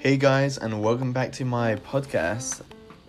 [0.00, 2.62] Hey guys, and welcome back to my podcast.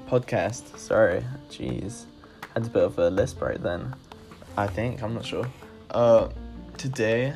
[0.07, 2.05] Podcast, sorry, jeez,
[2.55, 3.93] had a bit of a lisp right then.
[4.57, 5.45] I think I'm not sure.
[5.91, 6.29] Uh,
[6.79, 7.35] today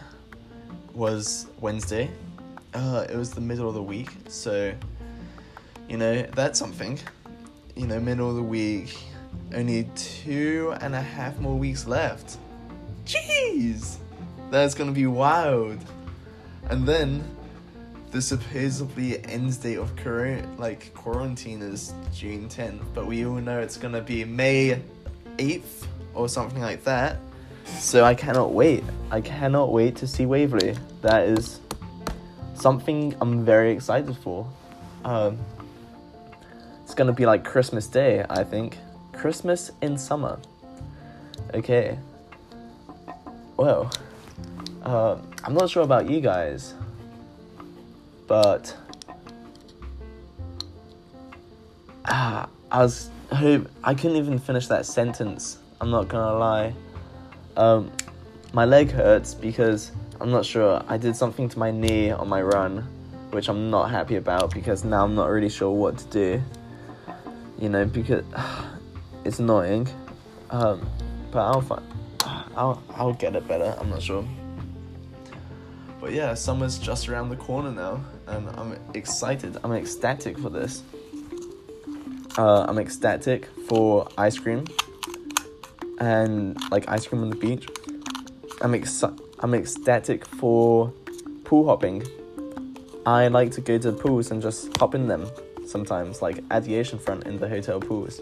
[0.95, 2.09] was Wednesday.
[2.73, 4.73] Uh, it was the middle of the week, so
[5.88, 6.97] you know that's something.
[7.75, 8.97] You know, middle of the week,
[9.54, 12.38] only two and a half more weeks left.
[13.05, 13.97] Jeez,
[14.49, 15.77] that's gonna be wild.
[16.71, 17.24] And then
[18.13, 23.59] the supposedly end date of current like quarantine is June 10th, but we all know
[23.59, 24.79] it's gonna be May
[25.37, 27.17] 8th or something like that.
[27.65, 28.83] So I cannot wait.
[29.09, 30.77] I cannot wait to see Waverley.
[31.01, 31.59] That is
[32.53, 34.47] something I'm very excited for.
[35.03, 35.39] Um,
[36.83, 38.77] it's gonna be like Christmas Day, I think.
[39.11, 40.38] Christmas in summer.
[41.55, 41.97] Okay.
[43.58, 43.91] Well,
[44.83, 46.75] uh, I'm not sure about you guys
[48.34, 48.76] but
[52.06, 55.59] ah, I was hope I couldn't even finish that sentence.
[55.80, 56.73] I'm not gonna lie.
[57.56, 57.92] Um,
[58.52, 60.84] my leg hurts because I'm not sure.
[60.88, 62.78] I did something to my knee on my run,
[63.30, 66.42] which I'm not happy about because now I'm not really sure what to do.
[67.59, 68.26] You know, because
[69.26, 69.88] it's annoying.
[70.50, 70.89] Um,
[71.30, 71.86] but I'll find.
[72.56, 73.78] I'll I'll get it better.
[73.80, 74.26] I'm not sure.
[76.02, 79.58] But yeah, summer's just around the corner now, and I'm excited.
[79.64, 80.84] I'm ecstatic for this.
[82.38, 84.66] Uh, I'm ecstatic for ice cream
[86.00, 87.68] and like ice cream on the beach.
[88.62, 89.04] I'm ex-
[89.40, 90.92] I'm ecstatic for
[91.44, 92.04] pool hopping.
[93.06, 95.30] I like to go to pools and just hop in them
[95.68, 98.22] sometimes, like at the oceanfront in the hotel pools.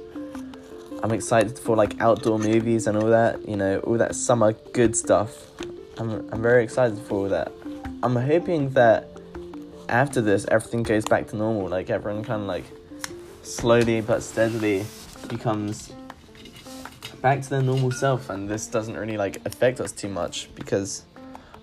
[1.03, 4.95] I'm excited for like outdoor movies and all that, you know, all that summer good
[4.95, 5.47] stuff.
[5.97, 7.51] I'm I'm very excited for all that.
[8.03, 9.10] I'm hoping that
[9.91, 11.67] after this everything goes back to normal.
[11.67, 12.65] Like everyone kind of like
[13.43, 14.85] slowly but steadily
[15.27, 15.93] becomes
[17.21, 21.03] back to their normal self, and this doesn't really like affect us too much because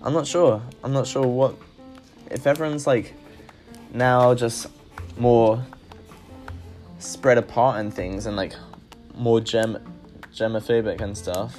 [0.01, 0.61] I'm not sure.
[0.83, 1.55] I'm not sure what
[2.31, 3.13] if everyone's like
[3.93, 4.67] now just
[5.17, 5.65] more
[6.99, 8.53] spread apart and things and like
[9.15, 9.77] more gem
[10.33, 11.57] germophobic and stuff.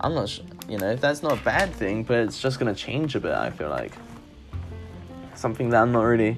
[0.00, 3.14] I'm not sure you know, that's not a bad thing, but it's just gonna change
[3.14, 3.92] a bit, I feel like.
[5.34, 6.36] Something that I'm not really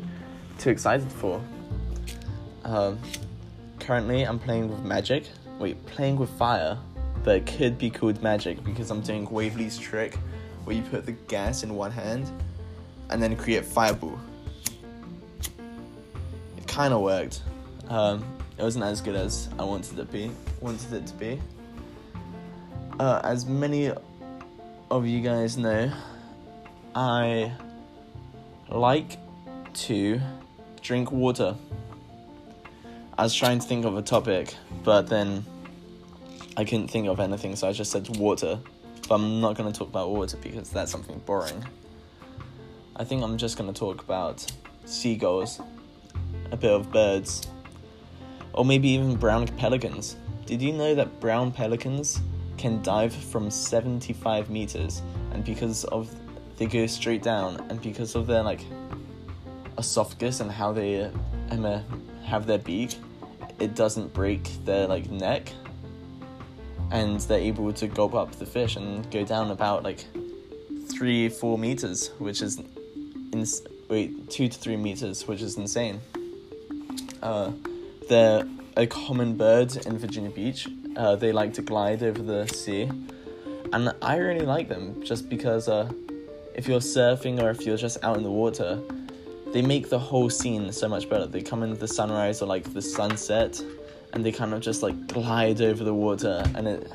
[0.58, 1.40] too excited for.
[2.64, 2.98] Um,
[3.78, 5.24] currently, I'm playing with magic.
[5.58, 6.76] Wait, playing with fire,
[7.22, 10.16] but it could be called magic because I'm doing Waverley's trick
[10.64, 12.30] where you put the gas in one hand
[13.10, 14.18] and then create fireball.
[16.56, 17.42] It kind of worked.
[17.88, 18.24] Um,
[18.58, 20.30] it wasn't as good as I wanted it be.
[20.60, 21.40] Wanted it to be.
[22.98, 23.92] Uh, as many
[24.90, 25.92] of you guys know,
[26.94, 27.52] I
[28.68, 29.18] like
[29.74, 30.20] to
[30.82, 31.54] drink water.
[33.18, 34.54] I was trying to think of a topic,
[34.84, 35.44] but then
[36.56, 38.58] I couldn't think of anything, so I just said water.
[39.08, 41.64] But I'm not going to talk about water because that's something boring.
[42.96, 44.44] I think I'm just going to talk about
[44.84, 45.60] seagulls,
[46.50, 47.46] a bit of birds,
[48.52, 50.16] or maybe even brown pelicans.
[50.46, 52.20] Did you know that brown pelicans
[52.56, 55.02] can dive from 75 meters,
[55.32, 56.10] and because of
[56.56, 58.60] they go straight down, and because of their like
[59.78, 61.10] esophagus and how they
[61.50, 61.84] um,
[62.24, 62.96] have their beak,
[63.58, 65.52] it doesn't break their like neck,
[66.90, 70.04] and they're able to gulp up the fish and go down about like
[70.88, 72.62] three four meters, which is
[73.88, 76.00] wait two to three meters, which is insane.
[77.22, 77.52] Uh,
[78.08, 78.46] they're
[78.76, 82.90] a common bird in Virginia Beach, uh, they like to glide over the sea,
[83.72, 85.90] and I really like them just because uh,
[86.56, 88.80] if you're surfing or if you're just out in the water,
[89.52, 91.26] they make the whole scene so much better.
[91.26, 93.62] They come in the sunrise or like the sunset,
[94.12, 96.92] and they kind of just like glide over the water, and it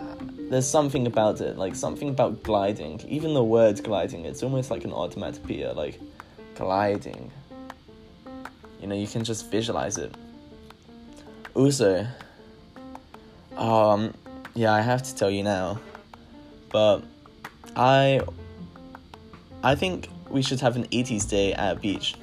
[0.49, 2.99] there's something about it, like something about gliding.
[3.07, 5.97] Even the word gliding, it's almost like an onomatopoeia, like
[6.55, 7.31] gliding.
[8.81, 10.13] You know, you can just visualize it.
[11.53, 12.05] Also,
[13.55, 14.13] um,
[14.55, 15.79] yeah, I have to tell you now,
[16.69, 17.03] but
[17.75, 18.21] I,
[19.63, 22.15] I think we should have an 80s day at a beach.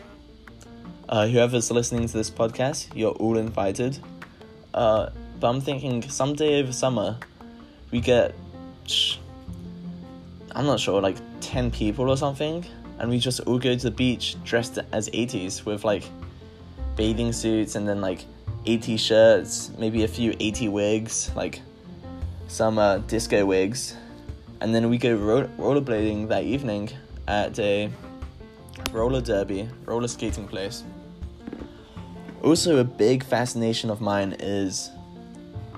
[1.08, 3.98] Uh, whoever's listening to this podcast, you're all invited.
[4.74, 7.16] Uh, but I'm thinking someday over summer,
[7.92, 8.34] we get,
[10.50, 12.66] I'm not sure, like 10 people or something,
[12.98, 16.02] and we just all go to the beach dressed as 80s with like
[16.96, 18.24] bathing suits and then like
[18.66, 21.60] 80 shirts, maybe a few 80 wigs, like
[22.48, 23.94] some uh, disco wigs,
[24.60, 26.90] and then we go ro- rollerblading that evening
[27.28, 27.90] at a
[28.90, 30.82] roller derby, roller skating place.
[32.42, 34.90] Also, a big fascination of mine is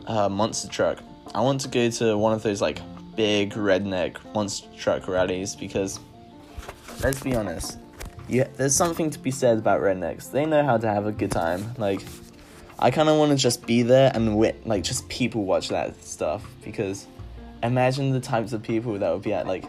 [0.06, 0.98] uh, monster truck.
[1.34, 2.80] I want to go to one of those like
[3.16, 5.98] big redneck monster truck rallies because,
[7.02, 7.78] let's be honest,
[8.28, 10.30] there's something to be said about rednecks.
[10.30, 11.74] They know how to have a good time.
[11.78, 12.02] Like,
[12.78, 16.02] I kind of want to just be there and wit, like just people watch that
[16.04, 17.06] stuff because
[17.62, 19.64] imagine the types of people that would be at like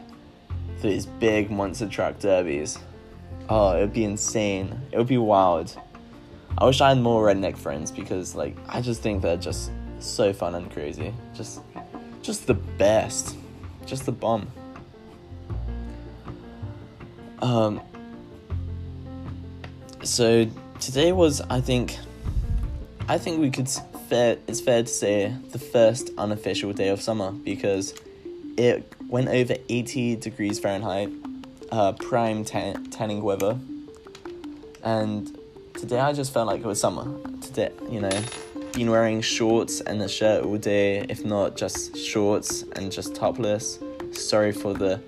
[0.81, 2.79] these big monster truck derbies.
[3.49, 4.81] Oh, it would be insane.
[4.91, 5.75] It would be wild.
[6.57, 10.33] I wish I had more redneck friends because like I just think they're just so
[10.33, 11.13] fun and crazy.
[11.33, 11.61] Just
[12.21, 13.35] just the best.
[13.85, 14.47] Just the bomb.
[17.41, 17.81] Um
[20.03, 20.47] so
[20.79, 21.97] today was I think
[23.07, 23.69] I think we could
[24.09, 27.93] fair it's fair to say the first unofficial day of summer because
[28.57, 31.11] it went over 80 degrees Fahrenheit,
[31.69, 33.59] uh, prime tan- tanning weather,
[34.83, 35.37] and
[35.73, 37.05] today I just felt like it was summer.
[37.41, 38.21] Today, you know,
[38.71, 43.79] been wearing shorts and a shirt all day, if not just shorts and just topless.
[44.13, 45.01] Sorry for the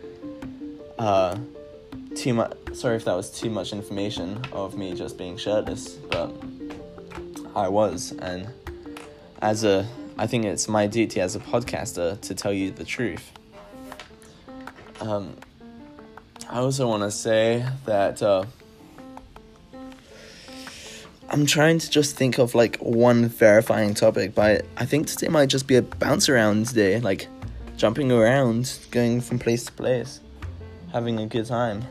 [0.99, 1.37] uh,
[2.13, 2.53] too much.
[2.73, 6.29] Sorry if that was too much information of me just being shirtless, but
[7.55, 8.49] I was, and
[9.41, 13.31] as a, I think it's my duty as a podcaster to tell you the truth.
[15.03, 15.35] Um,
[16.49, 18.45] I also want to say that uh,
[21.29, 25.49] I'm trying to just think of like one verifying topic, but I think today might
[25.49, 27.27] just be a bounce around day, like
[27.75, 30.21] jumping around, going from place to place,
[30.93, 31.83] having a good time.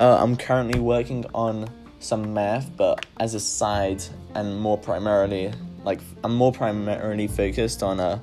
[0.00, 1.70] Uh, I'm currently working on
[2.00, 4.02] some math, but as a side
[4.34, 5.52] and more primarily,
[5.84, 8.18] like I'm more primarily focused on uh,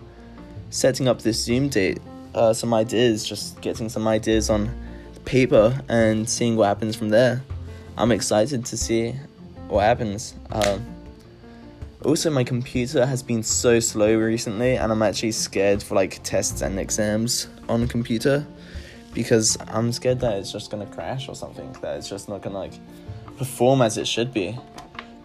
[0.70, 2.02] setting up this Zoom date,
[2.34, 4.70] uh, some ideas, just getting some ideas on
[5.26, 7.42] paper and seeing what happens from there.
[7.98, 9.16] I'm excited to see
[9.68, 10.36] what happens.
[10.52, 10.80] Uh,
[12.04, 16.62] also, my computer has been so slow recently, and I'm actually scared for like tests
[16.62, 18.46] and exams on computer
[19.14, 21.72] because I'm scared that it's just gonna crash or something.
[21.82, 22.74] That it's just not gonna like
[23.38, 24.58] perform as it should be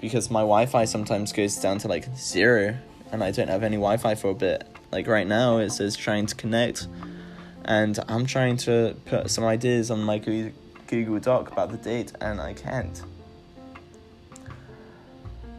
[0.00, 2.76] because my Wi-Fi sometimes goes down to like zero
[3.12, 4.67] and I don't have any Wi-Fi for a bit.
[4.91, 6.87] Like right now, it says trying to connect,
[7.65, 12.41] and I'm trying to put some ideas on my Google Doc about the date, and
[12.41, 13.03] I can't.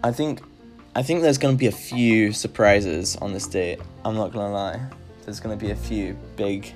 [0.03, 0.41] I think,
[0.95, 3.79] I think there's gonna be a few surprises on this date.
[4.05, 4.79] I'm not gonna lie.
[5.25, 6.73] There's gonna be a few big.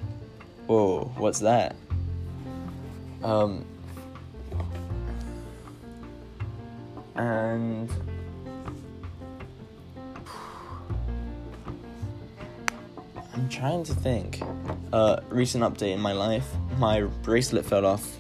[0.68, 1.76] Whoa, what's that?
[3.24, 3.66] Um,
[7.16, 7.90] and
[13.42, 14.40] I'm trying to think.
[14.94, 16.46] Uh, recent update in my life:
[16.78, 18.18] my bracelet fell off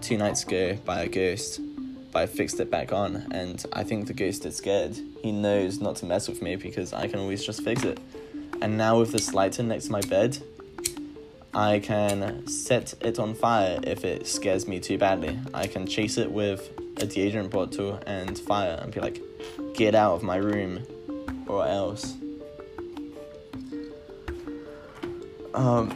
[0.00, 1.60] two nights ago by a ghost,
[2.12, 4.96] but I fixed it back on, and I think the ghost is scared.
[5.22, 7.98] He knows not to mess with me because I can always just fix it.
[8.62, 10.38] And now with this lighter next to my bed,
[11.52, 15.36] I can set it on fire if it scares me too badly.
[15.52, 19.20] I can chase it with a deodorant bottle and fire and be like,
[19.74, 20.86] get out of my room
[21.48, 22.14] or else.
[25.54, 25.90] Um,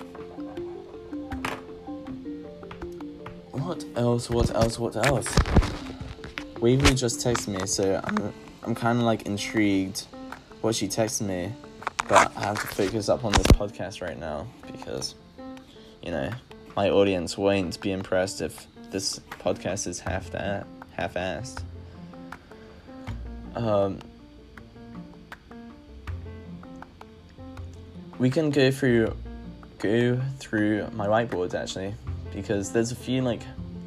[3.51, 4.31] what else?
[4.31, 4.79] What else?
[4.79, 5.37] What else?
[6.61, 10.07] Wavy just texted me, so I'm I'm kind of like intrigued
[10.61, 11.53] what she texted me,
[12.09, 15.17] but I have to focus up on this podcast right now because,
[16.03, 16.31] you know,
[16.77, 21.63] my audience won't be impressed if this podcast is half that half-assed.
[23.57, 23.99] Um,
[28.19, 29.17] we can go through
[29.79, 31.95] go through my whiteboards actually
[32.35, 33.43] because there's a few like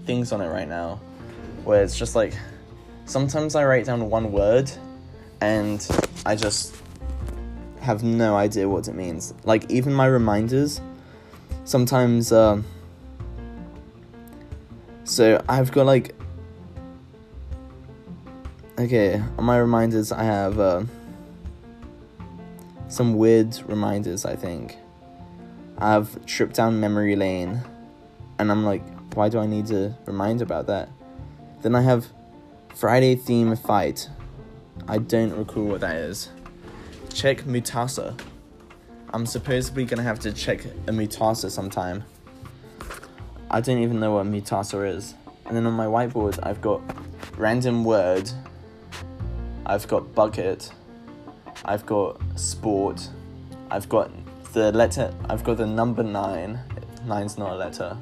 [0.06, 1.00] things on it right now
[1.64, 2.34] where it's just like
[3.06, 4.72] sometimes I write down one word
[5.42, 5.86] and
[6.26, 6.76] I just
[7.82, 9.34] have no idea what it means.
[9.44, 10.82] Like even my reminders
[11.66, 12.66] sometimes um
[15.04, 16.16] so I've got like
[18.82, 20.82] Okay, on my reminders, I have uh,
[22.88, 24.76] some weird reminders, I think.
[25.82, 27.62] I have Trip Down Memory Lane,
[28.40, 28.84] and I'm like,
[29.16, 30.88] why do I need to remind about that?
[31.62, 32.08] Then I have
[32.74, 34.08] Friday Theme Fight.
[34.88, 36.30] I don't recall what that is.
[37.14, 38.18] Check Mutasa.
[39.14, 42.06] I'm supposedly gonna have to check a Mutasa sometime.
[43.50, 45.16] I don't even know what Mutasa is.
[45.46, 46.82] And then on my whiteboard, I've got
[47.38, 48.32] random word
[49.66, 50.72] I've got bucket,
[51.64, 53.08] I've got sport,
[53.70, 54.12] I've got
[54.54, 56.60] the letter, I've got the number nine.
[57.06, 57.98] Nine's not a letter.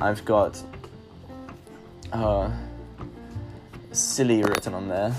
[0.00, 0.60] I've got
[2.12, 2.50] uh,
[3.92, 5.14] silly written on there.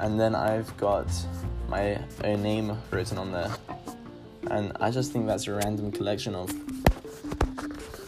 [0.00, 1.06] And then I've got
[1.68, 3.54] my own name written on there.
[4.50, 6.52] And I just think that's a random collection of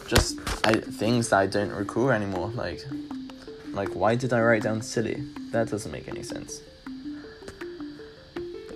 [0.07, 2.49] just I, things that I don't recall anymore.
[2.49, 2.81] Like,
[3.71, 5.23] like why did I write down silly?
[5.51, 6.61] That doesn't make any sense.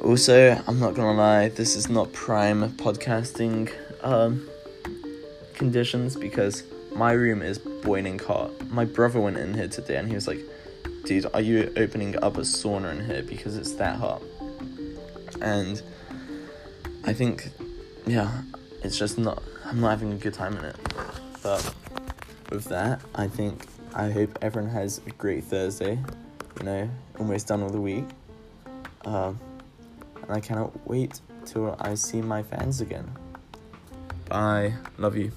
[0.03, 4.50] Also, I'm not gonna lie, this is not prime podcasting um,
[5.53, 6.63] conditions because
[6.96, 8.50] my room is boiling hot.
[8.72, 10.39] My brother went in here today and he was like,
[11.05, 14.24] dude, are you opening up a sauna in here because it's that hot?
[15.39, 15.79] And
[17.03, 17.50] I think,
[18.08, 18.41] yeah,
[18.81, 20.77] it's just not, I'm not having a good time in it.
[21.43, 21.75] But
[22.50, 26.00] with that, I think, I hope everyone has a great Thursday.
[26.60, 26.89] You know,
[27.20, 28.05] almost done with the week.
[29.05, 29.39] Um,
[30.32, 33.12] and I cannot wait till I see my fans again.
[34.30, 34.74] Bye.
[34.98, 35.34] Love you.